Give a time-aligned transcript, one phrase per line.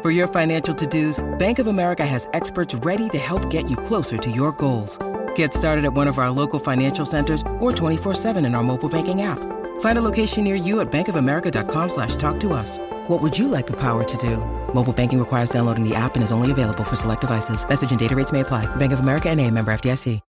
[0.00, 3.76] For your financial to dos, Bank of America has experts ready to help get you
[3.76, 4.96] closer to your goals.
[5.34, 9.22] Get started at one of our local financial centers or 24-7 in our mobile banking
[9.22, 9.40] app.
[9.80, 12.78] Find a location near you at bankofamerica.com slash talk to us.
[13.08, 14.36] What would you like the power to do?
[14.72, 17.68] Mobile banking requires downloading the app and is only available for select devices.
[17.68, 18.66] Message and data rates may apply.
[18.76, 20.20] Bank of America and a member FDIC.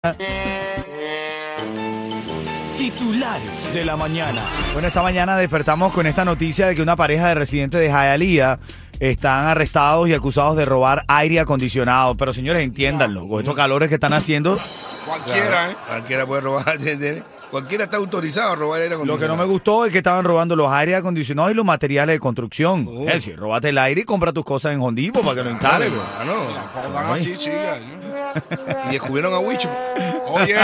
[2.79, 4.49] Titulares de la mañana.
[4.73, 8.59] Bueno, esta mañana despertamos con esta noticia de que una pareja de residentes de Hialeah
[9.01, 12.15] están arrestados y acusados de robar aire acondicionado.
[12.17, 14.59] Pero señores, entiéndanlo, con estos calores que están haciendo,
[15.07, 15.77] Cualquiera, ¿eh?
[15.87, 16.69] Cualquiera puede robar.
[16.73, 17.23] ¿entiendes?
[17.51, 19.37] Cualquiera está autorizado a robar aire lo que acondicionado.
[19.37, 22.87] no me gustó es que estaban robando los aire acondicionados y los materiales de construcción.
[22.89, 23.09] Oh.
[23.09, 25.91] Es decir, robate el aire y compra tus cosas en Hondipo para que lo instales.
[25.91, 26.03] bro.
[26.21, 26.35] Ah, no.
[26.55, 27.81] Tampoco tan así, chica.
[28.89, 29.69] Y descubrieron a Huicho.
[30.31, 30.57] Oye, ¿eh?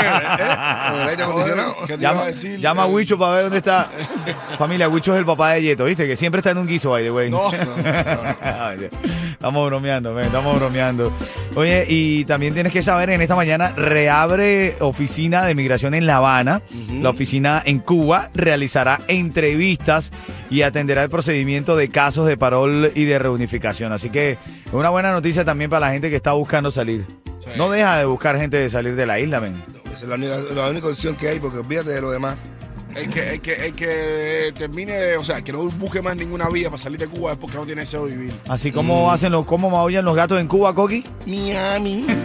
[0.91, 1.75] Con el aire acondicionado.
[1.87, 2.61] ¿qué te iba Llama, a decir?
[2.61, 3.91] llama a Eh, Huicho para ver dónde está.
[4.59, 6.07] Familia, Huicho es el papá de Yeto, ¿viste?
[6.07, 7.31] Que siempre está en un guiso, by the way.
[7.31, 7.51] No.
[8.43, 8.89] Ay,
[9.33, 11.13] estamos bromeando, men, estamos bromeando.
[11.55, 16.17] Oye, y también tienes que saber, en esta mañana reabre oficina de migración en La
[16.17, 16.63] Habana.
[17.01, 20.11] La oficina en Cuba realizará entrevistas
[20.51, 23.93] y atenderá el procedimiento de casos de parol y de reunificación.
[23.93, 24.39] Así que es
[24.73, 27.05] una buena noticia también para la gente que está buscando salir.
[27.57, 29.63] No deja de buscar gente de salir de la isla, men.
[29.87, 32.37] Esa es la única, la única opción que hay porque olvídate de lo demás.
[32.95, 36.49] El que, el que, el que termine, de- o sea, que no busque más ninguna
[36.49, 38.33] vía para salir de Cuba es porque no tiene deseo de vivir.
[38.49, 41.05] Así como hacen los, cómo maullan los gatos en Cuba, Coqui.
[41.27, 42.07] Miami.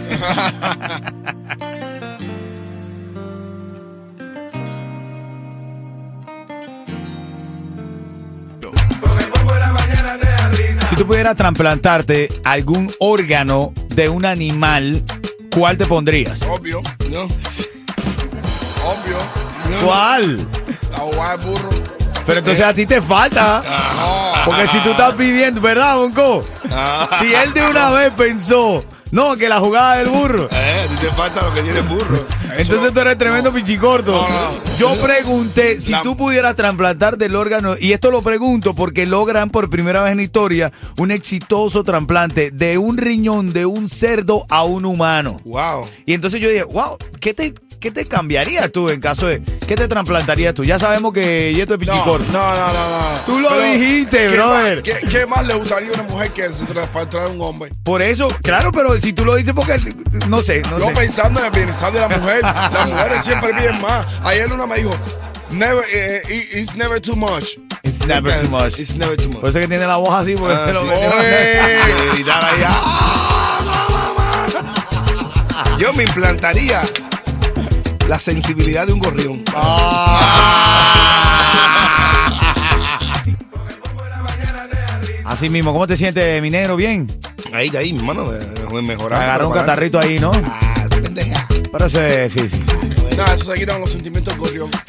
[10.88, 15.02] Si tú pudieras trasplantarte algún órgano de un animal,
[15.54, 16.42] ¿cuál te pondrías?
[16.42, 16.80] Obvio,
[17.10, 17.24] ¿No?
[17.24, 19.18] obvio.
[19.84, 20.48] ¿Cuál?
[20.90, 21.68] La bobada del burro.
[22.26, 23.62] Pero entonces a ti te falta.
[24.44, 26.44] Porque si tú estás pidiendo, ¿verdad, Bonco?
[27.18, 30.48] Si él de una vez pensó, no, que la jugada del burro.
[30.50, 32.24] Eh, te falta lo que tiene el burro.
[32.56, 34.12] Entonces tú eres tremendo pichicorto.
[34.12, 34.76] No, no.
[34.78, 39.70] Yo pregunté si tú pudieras trasplantarte el órgano, y esto lo pregunto porque logran por
[39.70, 44.64] primera vez en la historia un exitoso trasplante de un riñón de un cerdo a
[44.64, 45.40] un humano.
[45.44, 45.86] Wow.
[46.06, 49.74] Y entonces yo dije, wow, ¿qué te, qué te cambiarías tú en caso de, qué
[49.74, 50.62] te trasplantarías tú?
[50.64, 53.20] Ya sabemos que Yeto es No, no, no, no, no.
[53.26, 54.74] Tú lo dijiste, ¿qué brother.
[54.76, 57.72] más- ¿qué, qué más le gustaría a una mujer que se trasplantar a un hombre?
[57.82, 59.76] Por eso, claro, pero si tú lo dices porque,
[60.28, 60.92] no sé, no Yo sé.
[60.92, 64.06] pensando en el bienestar de la mujer, las mujeres siempre piden más.
[64.22, 64.94] Ayer una me dijo,
[65.50, 67.56] never, eh, it- it's never too much.
[67.82, 68.78] It's never too much.
[68.78, 69.40] It's never too much.
[69.40, 70.84] Por eso que tiene la voz así, porque te lo
[72.12, 73.16] gritar ¡ah!
[75.78, 76.82] Yo me implantaría
[78.10, 79.44] la sensibilidad de un gorrión.
[85.24, 86.74] Así mismo, ¿cómo te sientes, mi negro?
[86.74, 87.06] Bien.
[87.52, 88.28] Ahí, ahí, mi mano,
[88.72, 89.24] me mejorando.
[89.24, 90.32] Agarró un catarrito ahí, ¿no?
[90.34, 91.46] Ah, pendeja.
[91.70, 93.16] Pero eso es, sí, sí, sí.
[93.16, 94.70] Nada, eso se quitan los sentimientos gorrión.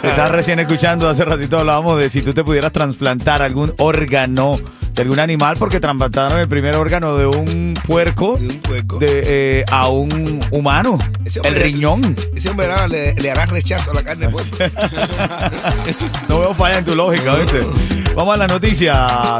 [0.00, 4.58] Se está recién escuchando, hace ratito hablábamos de si tú te pudieras trasplantar algún órgano
[4.96, 8.98] de algún animal, porque trasplantaron el primer órgano de un puerco De un puerco.
[8.98, 9.22] de,
[9.60, 12.16] eh, a un humano, Ese el hombre- riñón.
[12.34, 14.50] Ese hombre le, le hará rechazo a la carne pues.
[16.28, 17.60] No veo falla en tu lógica, ¿viste?
[18.14, 18.94] Vamos a la noticia,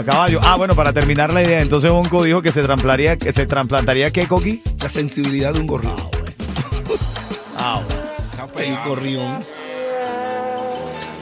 [0.04, 0.40] caballo.
[0.42, 4.10] Ah, bueno, para terminar la idea, entonces Bonco dijo que se trasplantaría, que se trasplantaría
[4.10, 4.62] ¿qué, Coqui?
[4.80, 5.94] La sensibilidad de un gorrión.
[7.58, 7.80] Ah,
[8.52, 8.68] bueno.
[8.78, 9.44] El gorrión.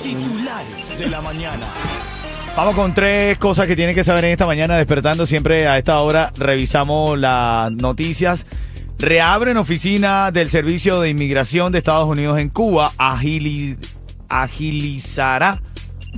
[0.03, 1.69] Titulares de la mañana.
[2.57, 5.27] Vamos con tres cosas que tienen que saber en esta mañana despertando.
[5.27, 8.47] Siempre a esta hora revisamos las noticias.
[8.97, 12.93] Reabren oficina del Servicio de Inmigración de Estados Unidos en Cuba.
[12.97, 13.77] Agili-
[14.29, 15.61] agilizará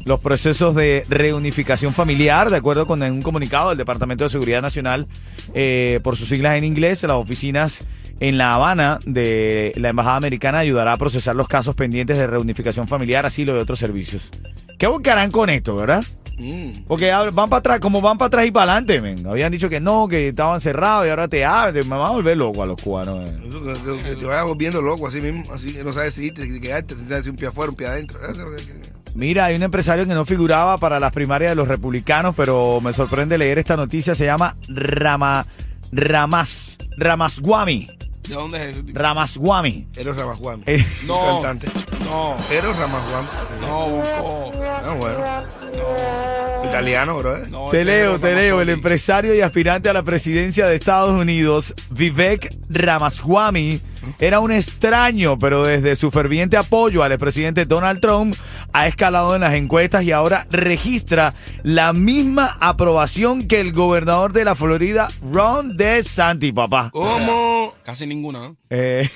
[0.05, 5.06] los procesos de reunificación familiar, de acuerdo con un comunicado del Departamento de Seguridad Nacional,
[5.55, 7.82] eh, por sus siglas en inglés, las oficinas
[8.21, 12.87] en La Habana de la Embajada Americana ayudará a procesar los casos pendientes de reunificación
[12.87, 14.31] familiar, asilo y otros servicios.
[14.79, 16.05] ¿Qué buscarán con esto, verdad?
[16.38, 16.85] Mm.
[16.87, 19.27] Porque van para atrás, como van para atrás y para adelante, men.
[19.27, 21.88] Habían dicho que no, que estaban cerrados y ahora te abren.
[21.88, 23.31] Me van a volver loco a los cubanos.
[23.31, 23.43] men.
[23.49, 26.61] Eso, que, te vayas volviendo loco así mismo, así que no sabes si irte, si
[26.61, 28.19] quedarte, si sabes si un pie afuera, un pie adentro.
[28.21, 28.83] Eso es lo que quieren.
[29.15, 32.93] Mira, hay un empresario que no figuraba para las primarias de los republicanos, pero me
[32.93, 34.15] sorprende leer esta noticia.
[34.15, 35.47] Se llama Rama,
[35.91, 37.95] Ramas, Ramaswamy.
[38.28, 38.99] ¿De dónde es ese tipo?
[38.99, 39.87] Ramaswamy.
[39.96, 40.62] Eros Ramajuan.
[40.67, 41.40] Eh, No.
[41.43, 41.69] Cantante.
[42.05, 43.25] No, Eros Ramajuan.
[43.61, 44.50] no, Bonco.
[44.64, 46.67] Ah, bueno.
[46.69, 47.37] Italiano, bro.
[47.37, 47.46] ¿eh?
[47.50, 48.61] No, Te leo, te leo.
[48.61, 53.81] El empresario y aspirante a la presidencia de Estados Unidos, Vivek Ramaswamy,
[54.19, 58.35] era un extraño, pero desde su ferviente apoyo al expresidente Donald Trump
[58.73, 64.44] ha escalado en las encuestas y ahora registra la misma aprobación que el gobernador de
[64.44, 66.91] la Florida, Ron DeSantis, papá.
[66.93, 67.73] ¿Cómo?
[67.85, 68.56] Casi ninguna, ¿no?
[68.70, 69.08] Eh,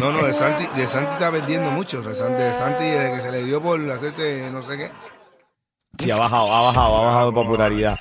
[0.00, 2.02] No, no, de Santi, de Santi está vendiendo mucho.
[2.02, 4.90] De Santi, de Santi, desde que se le dio por hacerse no sé qué.
[5.98, 7.98] Sí, ha bajado, ha bajado, ha bajado de popularidad.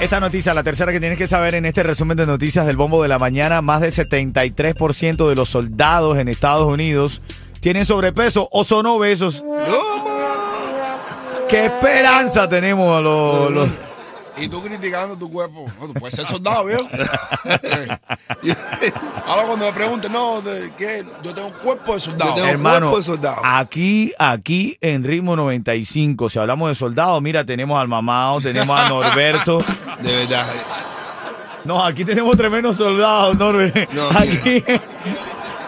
[0.00, 3.02] Esta noticia, la tercera que tienes que saber en este resumen de noticias del Bombo
[3.02, 7.20] de la Mañana, más del 73% de los soldados en Estados Unidos
[7.60, 9.44] tienen sobrepeso o son obesos.
[11.48, 13.50] ¿Qué esperanza tenemos a los...
[13.50, 13.68] los-
[14.40, 15.66] Y tú criticando tu cuerpo.
[15.80, 16.88] No, tú puedes ser soldado, ¿viejo?
[19.26, 21.04] Ahora cuando me pregunten, no, ¿de qué?
[21.22, 22.30] Yo tengo un cuerpo de soldado.
[22.30, 23.36] Yo tengo- Hermano, cuerpo de soldado.
[23.44, 28.88] aquí, aquí en Ritmo 95, si hablamos de soldados, mira, tenemos al mamado, tenemos a
[28.88, 29.58] Norberto.
[30.02, 30.46] De verdad.
[31.64, 33.92] No, aquí tenemos tremendos soldados, Norberto.
[33.92, 34.64] No, aquí,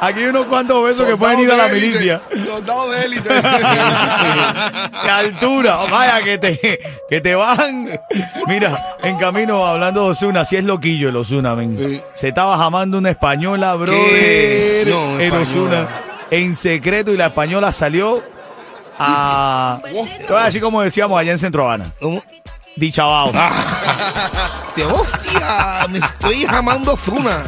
[0.02, 2.20] aquí hay unos cuantos obesos que pueden ir a la élite, milicia.
[2.44, 3.28] Soldado de élite.
[5.04, 5.76] de altura.
[5.90, 7.88] Vaya, que te, que te van.
[8.46, 11.78] Mira, en camino hablando de Osuna, si es loquillo el Osuna, men.
[11.78, 12.00] Sí.
[12.14, 14.00] Se estaba jamando una española, brother.
[14.00, 14.84] ¿Qué?
[14.86, 15.48] No, el española.
[15.50, 15.88] Osuna.
[16.30, 18.22] En secreto y la española salió
[18.98, 19.80] a.
[19.82, 21.92] Te voy a decir como decíamos allá en Centro Habana.
[22.76, 23.32] Dichabao.
[24.92, 27.42] Hostia, me estoy jamando Zuna.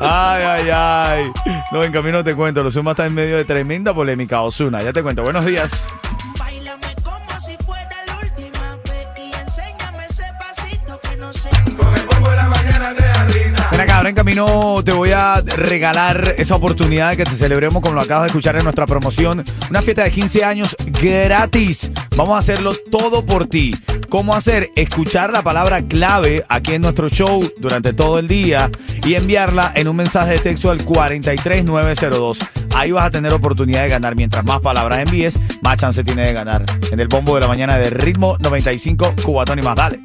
[0.00, 1.32] Ay, ay, ay.
[1.74, 2.60] No, en camino te cuento.
[2.60, 4.42] El Osuna está en medio de tremenda polémica.
[4.42, 5.24] Osuna, ya te cuento.
[5.24, 5.88] Buenos días.
[6.38, 11.50] Báilame como si fuera la última vez y enséñame ese pasito que no sé.
[13.72, 17.82] Ven acá, ahora en camino te voy a regalar esa oportunidad de que te celebremos,
[17.82, 21.90] como lo acabas de escuchar en nuestra promoción, una fiesta de 15 años gratis.
[22.16, 23.74] Vamos a hacerlo todo por ti.
[24.08, 24.70] ¿Cómo hacer?
[24.76, 28.70] Escuchar la palabra clave aquí en nuestro show durante todo el día
[29.04, 32.38] y enviarla en un mensaje de texto al 43902.
[32.74, 34.16] Ahí vas a tener oportunidad de ganar.
[34.16, 36.64] Mientras más palabras envíes, más chance tiene de ganar.
[36.90, 39.76] En el bombo de la mañana de ritmo 95 Cubatón y más.
[39.76, 40.00] Dale.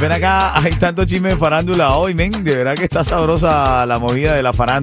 [0.00, 2.44] Ven acá, hay tanto chisme de farándula hoy, men.
[2.44, 4.75] De verdad que está sabrosa la movida de la farándula.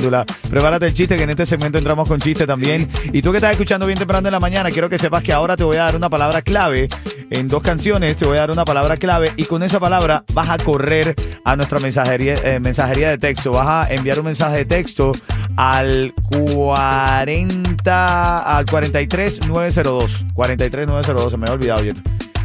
[0.49, 2.89] Prepárate el chiste, que en este segmento entramos con chiste también.
[3.11, 5.55] Y tú que estás escuchando bien temprano en la mañana, quiero que sepas que ahora
[5.55, 6.87] te voy a dar una palabra clave.
[7.29, 10.49] En dos canciones te voy a dar una palabra clave y con esa palabra vas
[10.49, 13.51] a correr a nuestra mensajería, eh, mensajería de texto.
[13.51, 15.13] Vas a enviar un mensaje de texto
[15.55, 20.25] al 40, al 43902.
[20.33, 22.01] 43902, se me había olvidado, Yeto.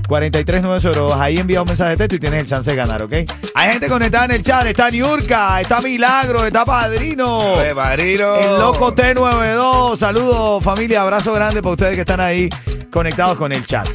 [0.09, 1.15] 43902.
[1.17, 3.13] Ahí envía un mensaje de texto y tienes el chance de ganar, ¿ok?
[3.55, 4.67] Hay gente conectada en el chat.
[4.67, 7.61] Está Niurka, está Milagro, está Padrino.
[7.63, 8.35] Eh, padrino.
[8.37, 9.97] El loco T92.
[9.97, 11.03] Saludos, familia.
[11.03, 12.49] Abrazo grande para ustedes que están ahí
[12.91, 13.87] conectados con el chat.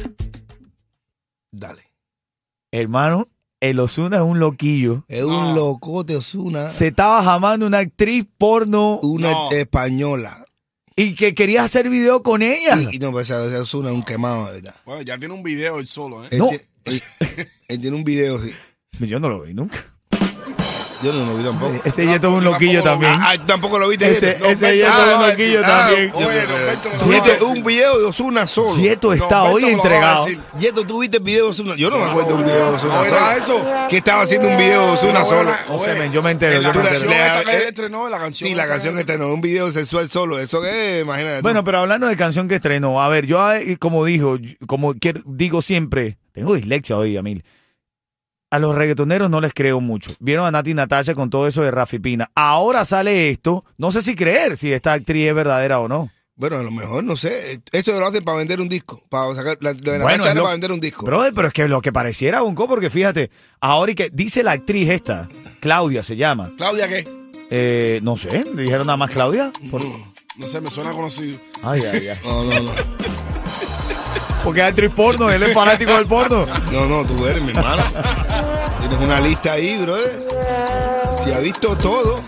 [1.50, 1.82] Dale.
[2.70, 3.28] Hermano,
[3.60, 5.04] el Osuna es un loquillo.
[5.08, 6.68] Es un locote Osuna.
[6.68, 9.50] Se estaba jamando una actriz porno Una No.
[9.50, 10.44] española.
[10.96, 12.76] Y que quería hacer video con ella.
[12.90, 14.74] Y, y no, pues ese Osuna es un quemado, de verdad.
[14.84, 16.28] Bueno, ya tiene un video él solo, ¿eh?
[16.30, 16.50] Él, No.
[16.50, 17.02] él-
[17.68, 18.52] él tiene un video, sí.
[19.00, 19.93] Yo no lo vi nunca.
[21.04, 21.80] Yo no lo vi tampoco.
[21.84, 23.12] Ese Yeto es un loquillo también.
[23.12, 24.10] Ah, ah, tampoco lo viste.
[24.10, 24.46] Ese, Yeto?
[24.46, 26.12] ese Yeto es un loquillo también.
[26.14, 28.76] Oye, un video de Osuna solo.
[28.76, 30.26] Yeto está hoy entregado.
[30.58, 31.76] Yeto, ¿tú viste el video de Osuna?
[31.76, 33.30] Yo no me acuerdo de un video de Osuna solo.
[33.36, 33.88] eso.
[33.88, 35.50] Que estaba haciendo un video de Osuna No, solo.
[36.12, 37.50] yo me entero, en yo La me canción entero.
[37.50, 38.48] Eh, estrenó, la canción.
[38.48, 40.38] Sí, la canción que estrenó, un video sexual solo.
[40.38, 41.42] Eso que, imagínate.
[41.42, 45.20] Bueno, pero hablando de canción que estrenó, a ver, yo eh, como dijo, como quiero-
[45.26, 47.44] digo siempre, tengo dislexia hoy, Amil.
[48.54, 50.12] A los reggaetoneros no les creo mucho.
[50.20, 52.30] Vieron a Nati Natasha con todo eso de Rafi Pina.
[52.36, 56.08] Ahora sale esto, no sé si creer si esta actriz es verdadera o no.
[56.36, 57.60] Bueno, a lo mejor, no sé.
[57.72, 59.02] Eso lo hacen para vender un disco.
[59.08, 59.58] Para sacar.
[59.60, 61.04] La, lo de la Bueno, lo- para vender un disco.
[61.04, 63.30] Brother, pero es que lo que pareciera, Bonco, porque fíjate,
[63.60, 65.28] ahora y que dice la actriz esta,
[65.60, 66.48] Claudia se llama.
[66.56, 67.02] ¿Claudia qué?
[67.50, 69.50] Eh, no sé, le dijeron nada más Claudia.
[69.70, 69.82] Por-
[70.36, 71.38] No sé, me suena conocido.
[71.64, 72.18] Ay, ay, ay.
[72.24, 72.70] No, no, no.
[74.44, 76.46] Porque es actriz porno, él es fanático del porno.
[76.70, 77.82] No, no, tú eres mi hermana.
[78.80, 80.28] Tienes una lista ahí, brother.
[81.24, 82.20] Si ha visto todo.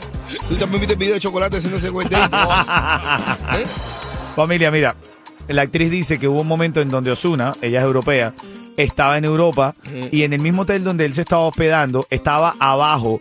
[0.49, 2.17] Tú también viste el video de chocolate haciendo ese cuento.
[2.19, 3.67] ¿Eh?
[4.35, 4.97] Familia, mira,
[5.49, 8.33] la actriz dice que hubo un momento en donde Osuna, ella es europea,
[8.77, 9.75] estaba en Europa
[10.11, 13.21] y en el mismo hotel donde él se estaba hospedando, estaba abajo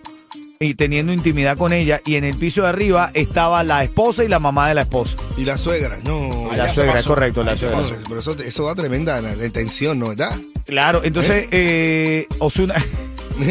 [0.60, 4.28] y teniendo intimidad con ella y en el piso de arriba estaba la esposa y
[4.28, 5.18] la mamá de la esposa.
[5.38, 6.50] Y la suegra, no.
[6.56, 7.82] La suegra, es correcto, la suegra.
[7.82, 10.10] Pero, pero eso, eso da tremenda la, la tensión, ¿no?
[10.10, 10.38] ¿Verdad?
[10.66, 12.76] Claro, entonces eh, Osuna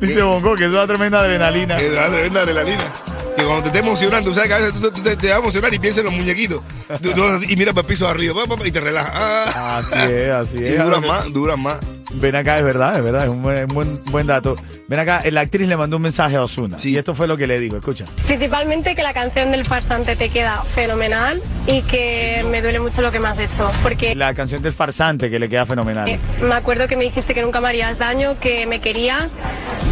[0.00, 1.76] dice Bongo que eso da tremenda adrenalina.
[1.76, 2.92] Que da tremenda adrenalina.
[3.36, 5.36] Que cuando te estés emocionando, tú sabes que a veces tú, tú te, te vas
[5.36, 6.60] a emocionar y piensas en los muñequitos.
[7.02, 7.10] Tú-
[7.48, 9.12] y miras para el piso de arriba pa, pa, pa, y te relajas.
[9.14, 9.78] Ah.
[9.78, 10.84] Así es, así Y es.
[10.84, 11.78] duran más, duran más.
[12.16, 14.56] Ven acá, es verdad, es verdad, es un buen, buen, buen dato.
[14.88, 16.78] Ven acá, la actriz le mandó un mensaje a Osuna.
[16.78, 16.90] Sí.
[16.90, 18.04] Y esto fue lo que le digo, escucha.
[18.26, 23.10] Principalmente que la canción del farsante te queda fenomenal y que me duele mucho lo
[23.10, 23.70] que me has hecho.
[23.82, 26.08] Porque La canción del farsante que le queda fenomenal.
[26.08, 29.30] eh, me acuerdo que me dijiste que nunca me harías daño, que me querías,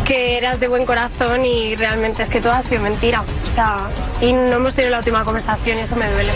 [0.05, 3.23] que eras de buen corazón y realmente es que todo ha sido mentira.
[3.23, 3.89] O sea,
[4.21, 6.33] y no hemos tenido la última conversación y eso me duele.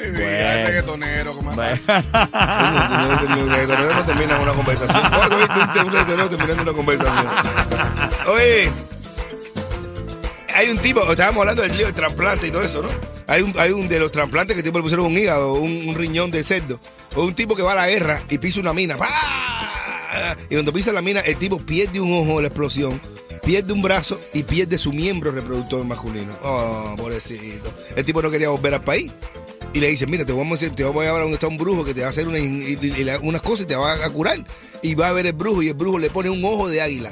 [0.10, 1.50] Sí, es reggaetonero, como.
[1.50, 1.56] Un
[3.50, 5.02] reggaetonero no termina una conversación.
[5.10, 7.26] ¿Cuándo viste un un reggaetonero terminando una conversación?
[8.32, 8.70] Oye,
[10.54, 12.88] hay un tipo, estábamos hablando del lío del trasplante y todo eso, ¿no?
[13.26, 15.94] Hay un, hay un de los trasplantes que tipo le pusieron un hígado, un, un
[15.94, 16.80] riñón de cerdo.
[17.14, 18.96] O un tipo que va a la guerra y pisa una mina.
[18.96, 20.36] ¡Pah!
[20.48, 23.00] Y cuando pisa la mina, el tipo pierde un ojo de la explosión,
[23.42, 26.36] pierde un brazo y pierde su miembro reproductor masculino.
[26.42, 27.72] Oh, pobrecito.
[27.94, 29.12] El tipo no quería volver al país.
[29.72, 31.56] Y le dice, mira, te vamos a, te vamos a llevar a donde está un
[31.56, 33.76] brujo que te va a hacer una- y- y- y la- unas cosas y te
[33.76, 34.44] va a curar.
[34.82, 37.10] Y va a ver el brujo y el brujo le pone un ojo de águila,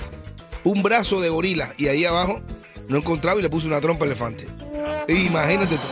[0.65, 2.41] un brazo de gorila y ahí abajo
[2.89, 4.47] no encontraba y le puso una trompa de elefante.
[5.09, 5.83] Imagínate tú.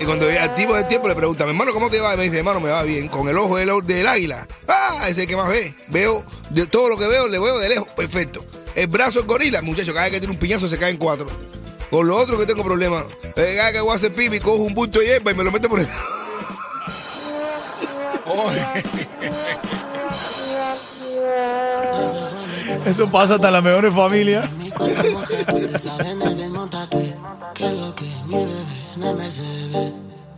[0.00, 2.14] Y cuando al tipo del tiempo le pregunta, mi hermano, ¿cómo te va?
[2.14, 3.08] Y me dice, hermano, me va bien.
[3.08, 4.46] Con el ojo del, del águila.
[4.68, 5.74] Ah, ese es el que más ve.
[5.88, 7.88] Veo, de todo lo que veo, le veo de lejos.
[7.96, 8.44] Perfecto.
[8.76, 9.92] El brazo es gorila, muchacho.
[9.92, 11.26] Cada vez que tiene un piñazo se caen cuatro.
[11.90, 13.04] Con lo otro que tengo problema.
[13.22, 15.44] eh, Cada vez que voy a hacer pipi, cojo un bulto de hierba y me
[15.44, 15.88] lo meto por el...
[22.86, 24.48] Eso pasa hasta las mejores familias.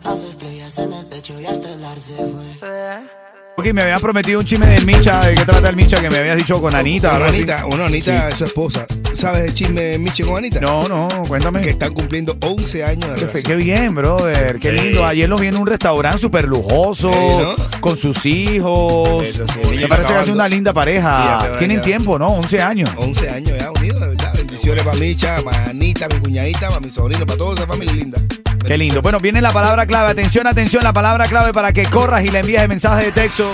[0.04, 2.58] Las estrellas en el techo y hasta el ar se fue.
[3.60, 5.20] Ok, me habías prometido un chisme del Micha.
[5.20, 7.16] ¿De qué trata el Micha que me habías dicho con Anita?
[7.16, 7.36] Así?
[7.42, 8.86] Anita, bueno, Anita es su esposa.
[9.14, 10.60] ¿Sabes el chisme de Michi con Anita?
[10.60, 11.60] No, no, cuéntame.
[11.60, 13.42] Que están cumpliendo 11 años de Qué, fe- relación.
[13.42, 14.58] qué bien, brother.
[14.58, 14.78] Qué Sí.
[14.82, 15.04] lindo.
[15.04, 17.80] Ayer los vi en un restaurante súper lujoso, Sí, ¿no?
[17.80, 19.24] con sus hijos.
[19.24, 19.44] Eso
[19.78, 21.56] Me parece que es una linda pareja.
[21.58, 21.82] Tienen ya.
[21.82, 22.28] tiempo, ¿no?
[22.28, 22.88] 11 años.
[22.96, 24.32] 11 años ya unidos, de verdad.
[24.38, 28.18] Bendiciones para Micha, para Anita, mi cuñadita, para mi sobrino, para toda esa familia linda.
[28.66, 29.02] Qué lindo.
[29.02, 30.10] Bueno, viene la palabra clave.
[30.10, 33.50] Atención, atención, la palabra clave para que corras y le envíes el mensaje de texto.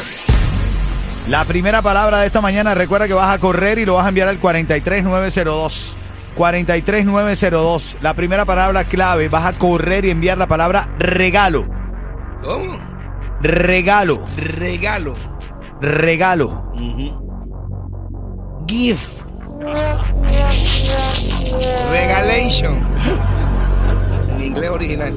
[1.29, 4.11] La primera palabra de esta mañana, recuerda que vas a correr y lo vas a
[4.11, 5.97] enviar al 43902.
[6.37, 7.97] 43902.
[8.03, 11.67] La primera palabra clave, vas a correr y enviar la palabra regalo.
[12.43, 12.79] ¿Cómo?
[13.41, 14.25] Regalo.
[14.37, 15.15] Regalo.
[15.81, 16.73] Regalo.
[18.69, 19.23] Gift.
[21.91, 22.96] Regalation.
[24.77, 25.15] Original.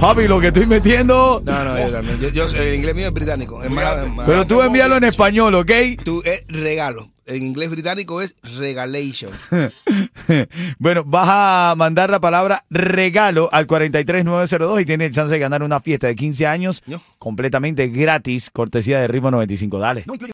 [0.00, 1.42] Papi, lo que estoy metiendo.
[1.44, 2.18] No, no, yo también.
[2.20, 3.62] Yo, yo, el inglés mío es británico.
[3.62, 5.70] Es más, es más- Pero tú envíalo en español, ¿ok?
[6.04, 7.10] Tú es regalo.
[7.26, 9.30] En inglés británico es regalation.
[10.78, 15.62] bueno, vas a mandar la palabra regalo al 43902 y tienes el chance de ganar
[15.62, 17.02] una fiesta de 15 años No.
[17.18, 19.78] completamente gratis, cortesía de Ritmo 95.
[19.78, 20.04] Dale.